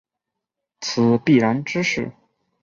[0.79, 2.11] 此必然之势。